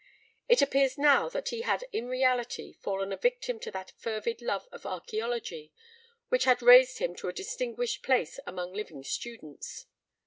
It 0.49 0.63
appears 0.63 0.97
now 0.97 1.29
that 1.29 1.49
he 1.49 1.61
had 1.61 1.83
in 1.93 2.07
reality 2.07 2.73
fallen 2.73 3.13
a 3.13 3.17
victim 3.17 3.59
to 3.59 3.69
that 3.69 3.93
fervid 3.99 4.41
love 4.41 4.67
of 4.71 4.83
archaeology 4.83 5.71
which 6.29 6.45
had 6.45 6.63
raised 6.63 6.97
him 6.97 7.13
to 7.17 7.27
a 7.29 7.33
distinguished 7.33 8.01
place 8.01 8.39
among 8.47 8.73
living 8.73 9.03
scholars. 9.03 9.85